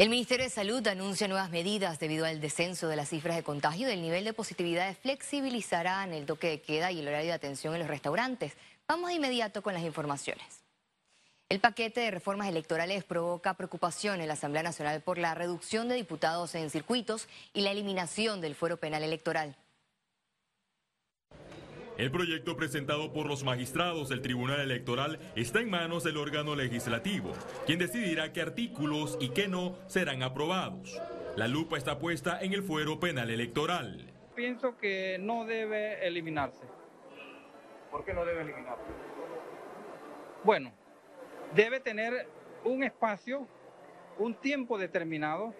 [0.00, 3.86] El Ministerio de Salud anuncia nuevas medidas debido al descenso de las cifras de contagio
[3.86, 4.96] y del nivel de positividad.
[5.02, 8.54] Flexibilizarán el toque de queda y el horario de atención en los restaurantes.
[8.88, 10.64] Vamos de inmediato con las informaciones.
[11.50, 15.96] El paquete de reformas electorales provoca preocupación en la Asamblea Nacional por la reducción de
[15.96, 19.54] diputados en circuitos y la eliminación del fuero penal electoral.
[22.00, 27.32] El proyecto presentado por los magistrados del Tribunal Electoral está en manos del órgano legislativo,
[27.66, 30.98] quien decidirá qué artículos y qué no serán aprobados.
[31.36, 34.10] La lupa está puesta en el fuero penal electoral.
[34.34, 36.64] Pienso que no debe eliminarse.
[37.90, 38.90] ¿Por qué no debe eliminarse?
[40.42, 40.72] Bueno,
[41.54, 42.26] debe tener
[42.64, 43.46] un espacio,
[44.16, 45.54] un tiempo determinado,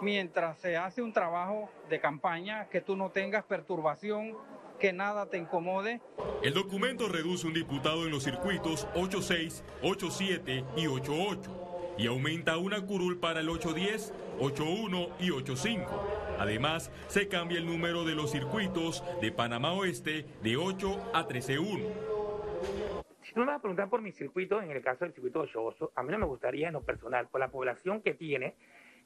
[0.00, 4.36] mientras se hace un trabajo de campaña, que tú no tengas perturbación
[4.80, 6.00] que nada te incomode.
[6.42, 11.60] El documento reduce un diputado en los circuitos 86, 87 y 88
[11.98, 16.36] y aumenta una curul para el 810, 81 y 85.
[16.38, 21.82] Además, se cambia el número de los circuitos de Panamá Oeste de 8 a 13-1.
[23.22, 25.92] Si tú me vas a preguntar por mi circuito, en el caso del circuito 88,
[25.94, 28.56] a mí no me gustaría en lo personal, por la población que tiene,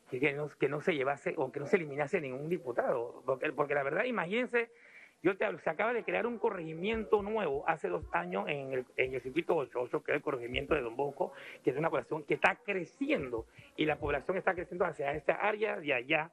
[0.09, 3.23] que no, que no se llevase o que no se eliminase ningún diputado.
[3.27, 4.71] Porque, porque la verdad, imagínense
[5.25, 9.57] yo te se acaba de crear un corregimiento nuevo hace dos años en el, circuito
[9.57, 11.33] 88, que es el corregimiento de Don Bosco,
[11.65, 15.81] que es una población que está creciendo y la población está creciendo hacia esta área
[15.81, 16.31] de allá.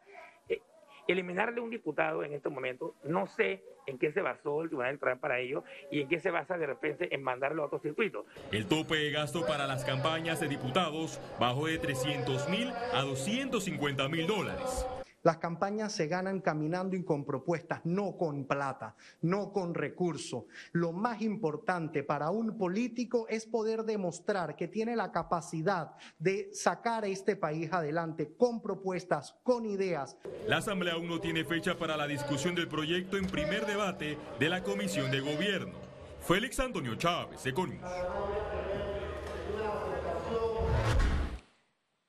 [0.49, 0.59] Eh,
[1.07, 5.19] eliminarle un diputado en estos momentos, no sé en qué se basó el Tribunal Electoral
[5.19, 8.25] para ello y en qué se basa de repente en mandarlo a otro circuito.
[8.51, 14.09] El tope de gasto para las campañas de diputados bajó de 300 mil a 250
[14.09, 14.85] mil dólares.
[15.23, 20.45] Las campañas se ganan caminando y con propuestas, no con plata, no con recursos.
[20.71, 27.03] Lo más importante para un político es poder demostrar que tiene la capacidad de sacar
[27.03, 30.17] a este país adelante con propuestas, con ideas.
[30.47, 34.49] La Asamblea aún no tiene fecha para la discusión del proyecto en primer debate de
[34.49, 35.73] la Comisión de Gobierno.
[36.21, 37.81] Félix Antonio Chávez, Econius.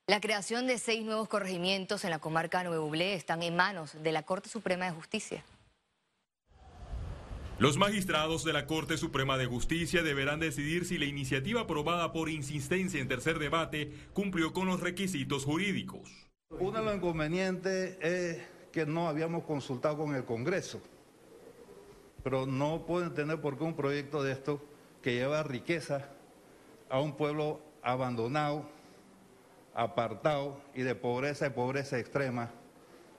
[0.08, 4.10] La creación de seis nuevos corregimientos en la comarca Nuevo Blé están en manos de
[4.10, 5.44] la Corte Suprema de Justicia.
[7.60, 12.30] Los magistrados de la Corte Suprema de Justicia deberán decidir si la iniciativa aprobada por
[12.30, 16.10] insistencia en tercer debate cumplió con los requisitos jurídicos.
[16.50, 18.42] Uno de los inconvenientes es
[18.72, 20.82] que no habíamos consultado con el Congreso,
[22.24, 24.60] pero no pueden tener por qué un proyecto de esto
[25.00, 26.08] que lleva riqueza
[26.90, 28.68] a un pueblo abandonado,
[29.74, 32.50] apartado y de pobreza y pobreza extrema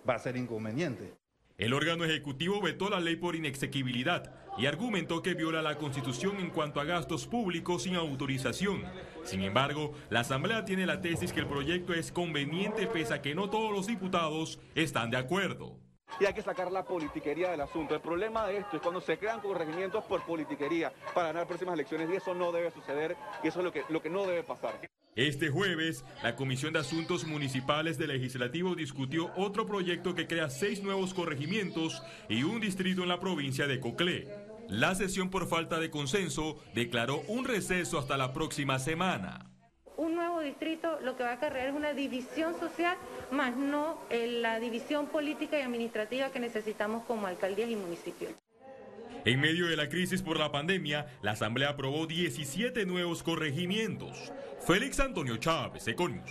[0.08, 1.14] va a ser inconveniente.
[1.58, 6.50] El órgano ejecutivo vetó la ley por inexequibilidad y argumentó que viola la Constitución en
[6.50, 8.84] cuanto a gastos públicos sin autorización.
[9.24, 13.36] Sin embargo, la Asamblea tiene la tesis que el proyecto es conveniente pese a que
[13.36, 15.78] no todos los diputados están de acuerdo.
[16.20, 17.96] Y hay que sacar la politiquería del asunto.
[17.96, 22.10] El problema de esto es cuando se crean corregimientos por politiquería para ganar próximas elecciones
[22.12, 24.80] y eso no debe suceder y eso es lo que, lo que no debe pasar.
[25.16, 30.82] Este jueves, la Comisión de Asuntos Municipales del Legislativo discutió otro proyecto que crea seis
[30.82, 34.28] nuevos corregimientos y un distrito en la provincia de Coclé.
[34.70, 39.52] La sesión por falta de consenso declaró un receso hasta la próxima semana.
[39.98, 42.98] Un nuevo distrito lo que va a acarrear es una división social,
[43.30, 48.32] más no eh, la división política y administrativa que necesitamos como alcaldías y municipios.
[49.26, 54.34] En medio de la crisis por la pandemia, la Asamblea aprobó 17 nuevos corregimientos.
[54.68, 56.30] Félix Antonio Chávez, Econius.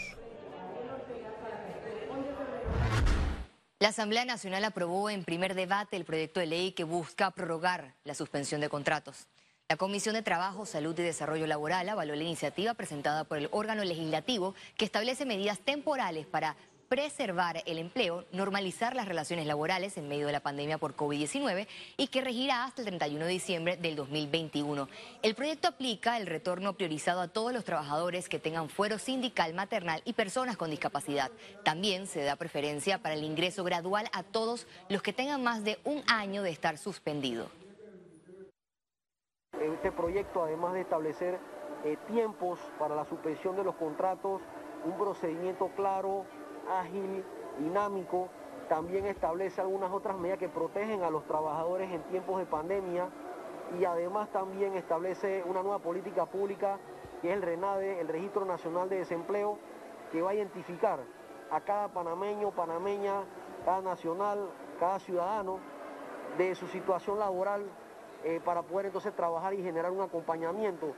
[3.79, 8.15] La Asamblea Nacional aprobó en primer debate el proyecto de ley que busca prorrogar la
[8.15, 9.27] suspensión de contratos.
[9.71, 13.85] La Comisión de Trabajo, Salud y Desarrollo Laboral avaló la iniciativa presentada por el órgano
[13.85, 16.57] legislativo que establece medidas temporales para
[16.93, 21.67] preservar el empleo, normalizar las relaciones laborales en medio de la pandemia por COVID-19
[21.97, 24.89] y que regirá hasta el 31 de diciembre del 2021.
[25.23, 30.03] El proyecto aplica el retorno priorizado a todos los trabajadores que tengan fuero sindical maternal
[30.05, 31.31] y personas con discapacidad.
[31.65, 35.79] También se da preferencia para el ingreso gradual a todos los que tengan más de
[35.85, 37.47] un año de estar suspendido.
[39.59, 41.41] Este proyecto, además de establecer
[41.87, 44.43] eh, tiempos para la suspensión de los contratos,
[44.85, 46.27] un procedimiento claro,
[46.71, 47.25] ágil,
[47.59, 48.29] dinámico,
[48.69, 53.09] también establece algunas otras medidas que protegen a los trabajadores en tiempos de pandemia
[53.79, 56.79] y además también establece una nueva política pública
[57.21, 59.59] que es el RENADE, el Registro Nacional de Desempleo,
[60.11, 61.01] que va a identificar
[61.51, 63.25] a cada panameño, panameña,
[63.65, 64.51] cada nacional,
[64.81, 65.59] cada ciudadano
[66.37, 67.63] de su situación laboral
[68.25, 70.95] eh, para poder entonces trabajar y generar un acompañamiento.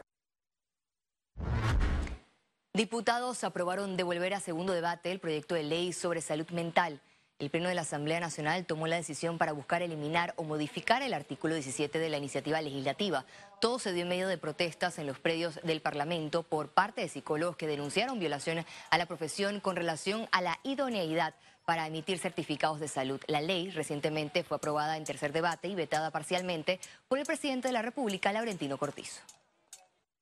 [2.77, 7.01] Diputados aprobaron devolver a segundo debate el proyecto de ley sobre salud mental.
[7.39, 11.15] El Pleno de la Asamblea Nacional tomó la decisión para buscar eliminar o modificar el
[11.15, 13.27] artículo 17 de la iniciativa legislativa.
[13.61, 17.09] Todo se dio en medio de protestas en los predios del Parlamento por parte de
[17.09, 22.81] psicólogos que denunciaron violaciones a la profesión con relación a la idoneidad para emitir certificados
[22.81, 23.21] de salud.
[23.29, 27.73] La ley recientemente fue aprobada en tercer debate y vetada parcialmente por el presidente de
[27.73, 29.21] la República, Laurentino Cortizo.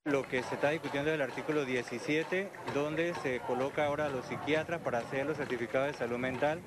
[0.04, 4.26] Lo que se está discutiendo es el artículo 17, donde se coloca ahora a los
[4.26, 6.60] psiquiatras para hacer los certificados de salud mental.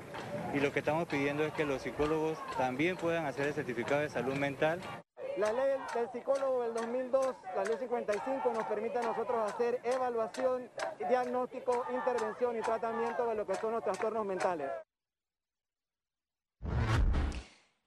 [0.54, 4.10] Y lo que estamos pidiendo es que los psicólogos también puedan hacer el certificado de
[4.10, 4.80] salud mental.
[5.38, 10.72] La ley del psicólogo del 2002, la ley 55, nos permite a nosotros hacer evaluación,
[10.98, 14.72] diagnóstico, intervención y tratamiento de lo que son los trastornos mentales.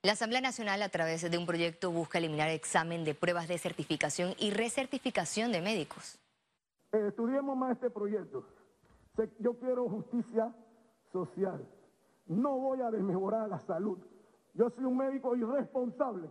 [0.08, 3.58] La Asamblea Nacional, a través de un proyecto, busca eliminar el examen de pruebas de
[3.58, 6.18] certificación y recertificación de médicos.
[6.92, 8.42] Eh, estudiemos más este proyecto.
[9.38, 10.50] Yo quiero justicia
[11.12, 11.62] social.
[12.24, 13.98] No voy a desmejorar la salud.
[14.54, 16.30] Yo soy un médico irresponsable.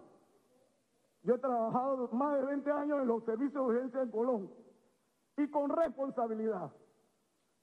[1.22, 4.50] Yo he trabajado más de 20 años en los servicios de urgencia en Colón
[5.38, 6.72] y con responsabilidad,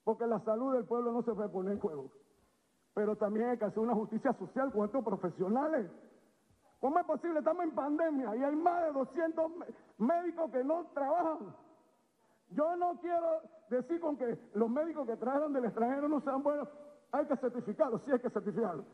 [0.05, 2.09] porque la salud del pueblo no se puede poner en juego
[2.95, 5.91] pero también hay que hacer una justicia social con estos profesionales.
[6.79, 7.39] ¿Cómo es posible?
[7.39, 9.51] Estamos en pandemia y hay más de 200
[9.97, 11.55] médicos que no trabajan.
[12.51, 16.69] Yo no quiero decir con que los médicos que trajeron del extranjero no sean buenos.
[17.11, 18.85] Hay que certificarlos, sí hay que certificarlos.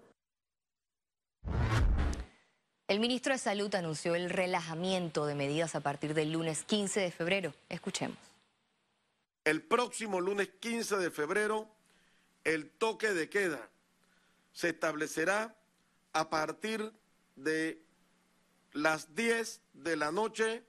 [2.87, 7.11] El ministro de Salud anunció el relajamiento de medidas a partir del lunes 15 de
[7.11, 7.53] febrero.
[7.69, 8.17] Escuchemos.
[9.43, 11.67] El próximo lunes 15 de febrero,
[12.43, 13.69] el toque de queda
[14.53, 15.55] se establecerá
[16.13, 16.91] a partir
[17.35, 17.83] de
[18.73, 20.63] las 10 de la noche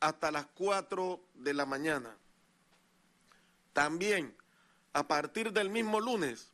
[0.00, 2.16] hasta las 4 de la mañana.
[3.72, 4.36] También,
[4.92, 6.50] a partir del mismo lunes,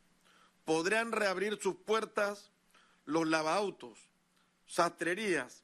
[0.65, 2.51] podrán reabrir sus puertas
[3.05, 3.99] los lavautos,
[4.65, 5.63] sastrerías,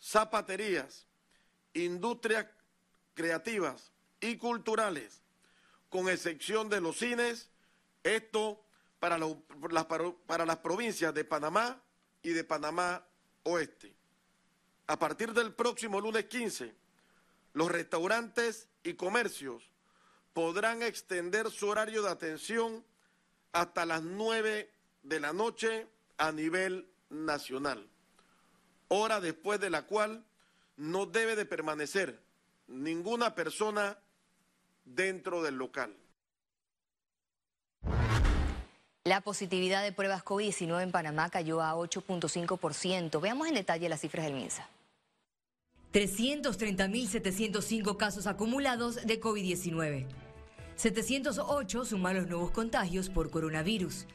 [0.00, 1.06] zapaterías,
[1.74, 2.46] industrias
[3.14, 5.22] creativas y culturales,
[5.88, 7.50] con excepción de los cines,
[8.02, 8.64] esto
[9.00, 9.86] para, las,
[10.26, 11.82] para las provincias de Panamá
[12.22, 13.04] y de Panamá
[13.42, 13.92] Oeste.
[14.86, 16.74] A partir del próximo lunes 15,
[17.54, 19.70] los restaurantes y comercios
[20.32, 22.84] podrán extender su horario de atención
[23.52, 24.70] hasta las 9
[25.02, 25.88] de la noche
[26.18, 27.88] a nivel nacional,
[28.88, 30.24] hora después de la cual
[30.76, 32.22] no debe de permanecer
[32.66, 33.98] ninguna persona
[34.84, 35.96] dentro del local.
[39.10, 43.20] La positividad de pruebas COVID-19 en Panamá cayó a 8.5%.
[43.20, 44.70] Veamos en detalle las cifras del MINSA.
[45.92, 50.06] 330.705 casos acumulados de COVID-19.
[50.76, 54.06] 708 suman los nuevos contagios por coronavirus.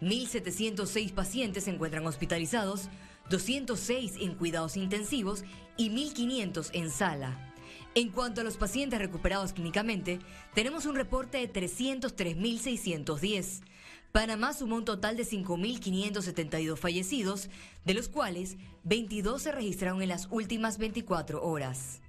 [0.00, 2.88] 1.706 pacientes se encuentran hospitalizados,
[3.28, 5.44] 206 en cuidados intensivos
[5.76, 7.54] y 1.500 en sala.
[7.94, 10.18] En cuanto a los pacientes recuperados clínicamente,
[10.54, 13.62] tenemos un reporte de 303.610.
[14.12, 17.48] Panamá sumó un total de 5.572 fallecidos,
[17.84, 22.00] de los cuales 22 se registraron en las últimas 24 horas.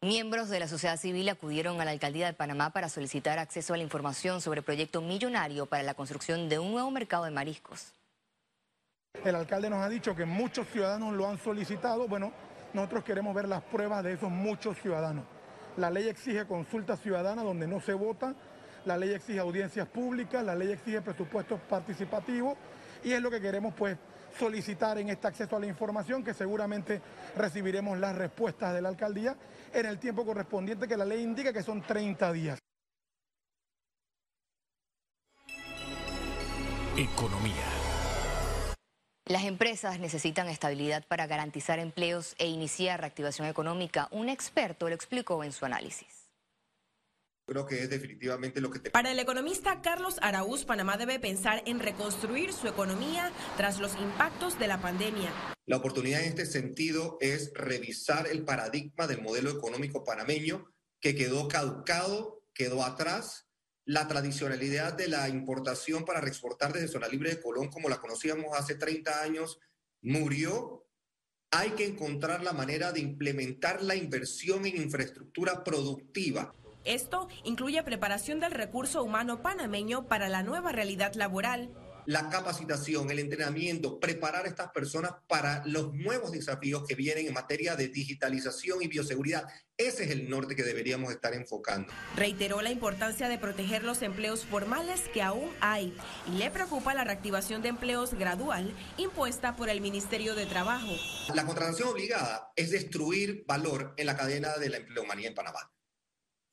[0.00, 3.76] Miembros de la sociedad civil acudieron a la alcaldía de Panamá para solicitar acceso a
[3.76, 7.92] la información sobre el proyecto millonario para la construcción de un nuevo mercado de mariscos.
[9.24, 12.08] El alcalde nos ha dicho que muchos ciudadanos lo han solicitado.
[12.08, 12.32] Bueno,
[12.72, 15.24] nosotros queremos ver las pruebas de esos muchos ciudadanos.
[15.78, 18.34] La ley exige consulta ciudadana donde no se vota,
[18.84, 22.58] la ley exige audiencias públicas, la ley exige presupuestos participativos
[23.04, 23.96] y es lo que queremos pues
[24.36, 27.00] solicitar en este acceso a la información que seguramente
[27.36, 29.36] recibiremos las respuestas de la alcaldía
[29.72, 32.58] en el tiempo correspondiente que la ley indica que son 30 días.
[36.96, 37.77] Economía.
[39.28, 44.08] Las empresas necesitan estabilidad para garantizar empleos e iniciar reactivación económica.
[44.10, 46.30] Un experto lo explicó en su análisis.
[47.46, 48.90] Creo que es definitivamente lo que te...
[48.90, 54.58] Para el economista Carlos Araúz, Panamá debe pensar en reconstruir su economía tras los impactos
[54.58, 55.30] de la pandemia.
[55.66, 61.48] La oportunidad en este sentido es revisar el paradigma del modelo económico panameño que quedó
[61.48, 63.47] caducado, quedó atrás
[63.88, 68.52] la tradicionalidad de la importación para reexportar desde zona libre de Colón, como la conocíamos
[68.54, 69.58] hace 30 años,
[70.02, 70.86] murió.
[71.50, 76.54] Hay que encontrar la manera de implementar la inversión en infraestructura productiva.
[76.84, 81.70] Esto incluye preparación del recurso humano panameño para la nueva realidad laboral.
[82.08, 87.34] La capacitación, el entrenamiento, preparar a estas personas para los nuevos desafíos que vienen en
[87.34, 89.46] materia de digitalización y bioseguridad.
[89.76, 91.92] Ese es el norte que deberíamos estar enfocando.
[92.16, 95.94] Reiteró la importancia de proteger los empleos formales que aún hay
[96.26, 100.96] y le preocupa la reactivación de empleos gradual impuesta por el Ministerio de Trabajo.
[101.34, 105.70] La contratación obligada es destruir valor en la cadena de la empleomanía en Panamá.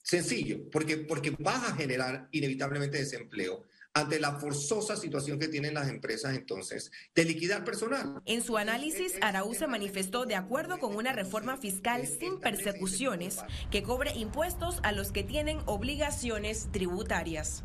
[0.04, 3.64] Sencillo, porque, porque vas a generar inevitablemente desempleo
[3.96, 8.22] ante la forzosa situación que tienen las empresas entonces de liquidar personal.
[8.26, 13.40] En su análisis, Araúz se manifestó de acuerdo con una reforma fiscal sin persecuciones
[13.72, 17.64] que cobre impuestos a los que tienen obligaciones tributarias.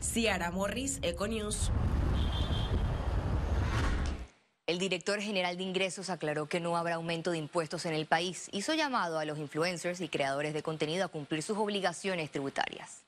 [0.00, 1.70] Ciara Morris, Econews.
[4.66, 8.48] El director general de ingresos aclaró que no habrá aumento de impuestos en el país.
[8.52, 13.04] Hizo llamado a los influencers y creadores de contenido a cumplir sus obligaciones tributarias.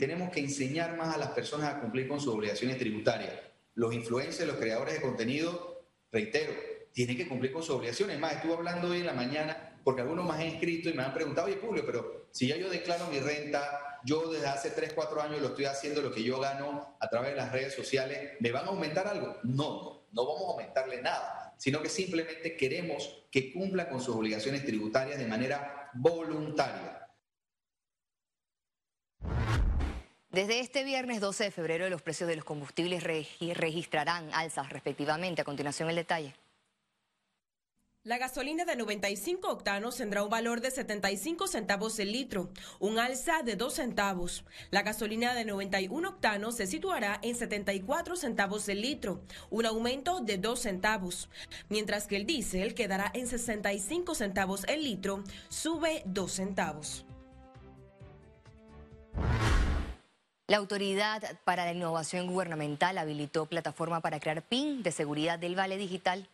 [0.00, 3.34] Tenemos que enseñar más a las personas a cumplir con sus obligaciones tributarias.
[3.74, 6.54] Los influencers, los creadores de contenido, reitero,
[6.94, 8.18] tienen que cumplir con sus obligaciones.
[8.18, 11.12] Más, estuve hablando hoy en la mañana porque algunos me han escrito y me han
[11.12, 15.20] preguntado, oye, Julio, pero si ya yo declaro mi renta, yo desde hace 3, 4
[15.20, 18.52] años lo estoy haciendo, lo que yo gano a través de las redes sociales, ¿me
[18.52, 19.36] van a aumentar algo?
[19.42, 24.16] No, no, no vamos a aumentarle nada, sino que simplemente queremos que cumpla con sus
[24.16, 27.09] obligaciones tributarias de manera voluntaria.
[30.30, 35.42] Desde este viernes 12 de febrero los precios de los combustibles registrarán alzas respectivamente.
[35.42, 36.36] A continuación el detalle.
[38.04, 43.42] La gasolina de 95 octanos tendrá un valor de 75 centavos el litro, un alza
[43.42, 44.44] de 2 centavos.
[44.70, 50.38] La gasolina de 91 octanos se situará en 74 centavos el litro, un aumento de
[50.38, 51.28] 2 centavos,
[51.68, 57.04] mientras que el diésel quedará en 65 centavos el litro, sube 2 centavos.
[60.50, 65.76] La Autoridad para la Innovación Gubernamental habilitó plataforma para crear PIN de seguridad del Vale
[65.76, 66.26] Digital.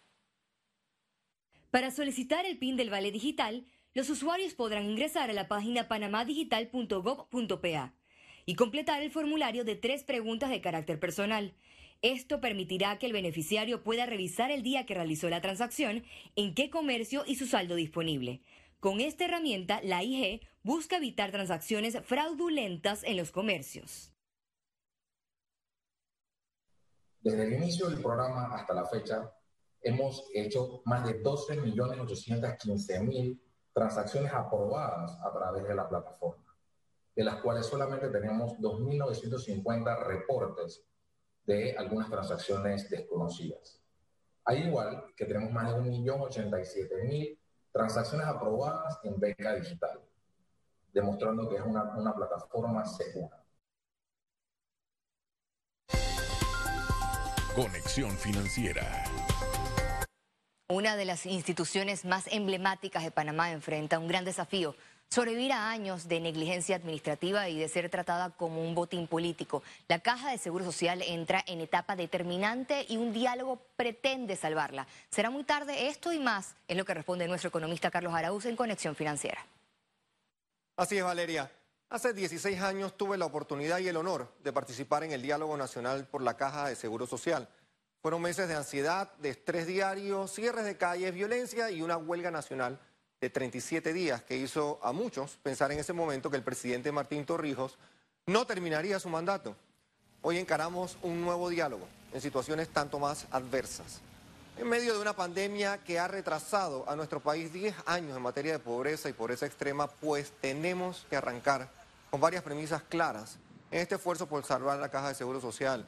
[1.70, 7.92] Para solicitar el PIN del Vale Digital, los usuarios podrán ingresar a la página panamadigital.gov.pa
[8.46, 11.52] y completar el formulario de tres preguntas de carácter personal.
[12.00, 16.04] Esto permitirá que el beneficiario pueda revisar el día que realizó la transacción,
[16.36, 18.40] en qué comercio y su saldo disponible.
[18.80, 24.12] Con esta herramienta, la IG busca evitar transacciones fraudulentas en los comercios.
[27.20, 29.32] Desde el inicio del programa hasta la fecha,
[29.80, 33.40] hemos hecho más de 12.815.000
[33.72, 36.52] transacciones aprobadas a través de la plataforma,
[37.14, 40.82] de las cuales solamente tenemos 2.950 reportes
[41.44, 43.80] de algunas transacciones desconocidas.
[44.44, 47.38] Al igual que tenemos más de 1.087.000
[47.70, 50.05] transacciones aprobadas en beca digital,
[50.96, 53.44] demostrando que es una, una plataforma segura.
[57.54, 59.04] Conexión Financiera.
[60.68, 64.74] Una de las instituciones más emblemáticas de Panamá enfrenta un gran desafío,
[65.10, 69.62] sobrevivir a años de negligencia administrativa y de ser tratada como un botín político.
[69.88, 74.86] La Caja de Seguro Social entra en etapa determinante y un diálogo pretende salvarla.
[75.10, 78.56] Será muy tarde esto y más, es lo que responde nuestro economista Carlos Araúz en
[78.56, 79.44] Conexión Financiera.
[80.76, 81.50] Así es, Valeria.
[81.88, 86.06] Hace 16 años tuve la oportunidad y el honor de participar en el diálogo nacional
[86.06, 87.48] por la Caja de Seguro Social.
[88.02, 92.78] Fueron meses de ansiedad, de estrés diario, cierres de calles, violencia y una huelga nacional
[93.22, 97.24] de 37 días que hizo a muchos pensar en ese momento que el presidente Martín
[97.24, 97.78] Torrijos
[98.26, 99.56] no terminaría su mandato.
[100.20, 104.02] Hoy encaramos un nuevo diálogo en situaciones tanto más adversas.
[104.58, 108.52] En medio de una pandemia que ha retrasado a nuestro país 10 años en materia
[108.52, 111.68] de pobreza y pobreza extrema, pues tenemos que arrancar
[112.10, 113.36] con varias premisas claras
[113.70, 115.86] este esfuerzo por salvar la caja de seguro social.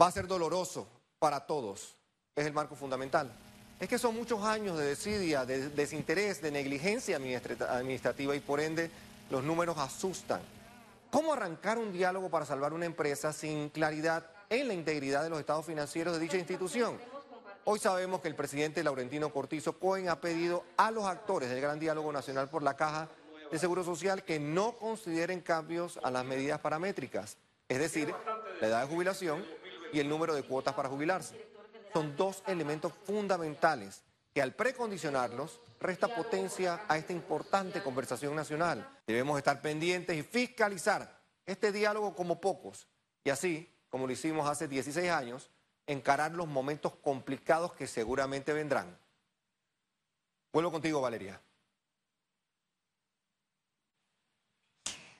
[0.00, 0.88] Va a ser doloroso,
[1.20, 1.94] para todos.
[2.34, 3.30] Es el marco fundamental.
[3.78, 8.90] Es que son muchos años de desidia, de desinterés, de negligencia administrativa y por ende
[9.30, 10.40] los números asustan.
[11.12, 15.38] ¿Cómo arrancar un diálogo para salvar una empresa sin claridad en la integridad de los
[15.38, 16.98] estados financieros de dicha institución?
[17.64, 21.78] Hoy sabemos que el presidente Laurentino Cortizo Cohen ha pedido a los actores del Gran
[21.78, 23.08] Diálogo Nacional por la Caja
[23.52, 27.36] de Seguro Social que no consideren cambios a las medidas paramétricas,
[27.68, 28.12] es decir,
[28.60, 29.46] la edad de jubilación
[29.92, 31.40] y el número de cuotas para jubilarse.
[31.92, 34.02] Son dos elementos fundamentales
[34.34, 38.88] que al precondicionarlos resta potencia a esta importante conversación nacional.
[39.06, 41.16] Debemos estar pendientes y fiscalizar
[41.46, 42.88] este diálogo como pocos
[43.22, 45.51] y así, como lo hicimos hace 16 años,
[45.86, 48.96] encarar los momentos complicados que seguramente vendrán.
[50.52, 51.40] Vuelvo contigo, Valeria.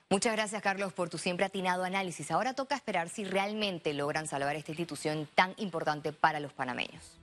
[0.09, 2.29] Muchas gracias, Carlos, por tu siempre atinado análisis.
[2.29, 7.19] Ahora toca esperar si realmente logran salvar esta institución tan importante para los panameños.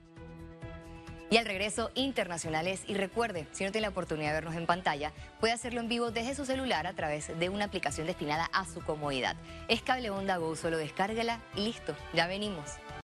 [1.30, 2.82] Y al regreso, internacionales.
[2.88, 6.10] Y recuerde, si no tiene la oportunidad de vernos en pantalla, puede hacerlo en vivo
[6.10, 9.36] desde su celular a través de una aplicación destinada a su comodidad.
[9.68, 12.72] Es Cable Onda Go, solo descárguela y listo, ya venimos.